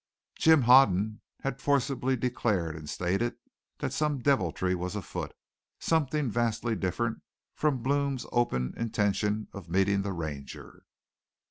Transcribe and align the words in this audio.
Jim 0.35 0.63
Hoden 0.63 1.21
had 1.41 1.61
forcibly 1.61 2.15
declared 2.15 2.75
and 2.75 2.89
stated 2.89 3.35
that 3.77 3.93
some 3.93 4.17
deviltry 4.17 4.73
was 4.73 4.95
afoot, 4.95 5.31
something 5.77 6.27
vastly 6.31 6.75
different 6.75 7.21
from 7.53 7.83
Blome's 7.83 8.25
open 8.31 8.73
intention 8.77 9.47
of 9.53 9.69
meeting 9.69 10.01
the 10.01 10.11
Ranger. 10.11 10.87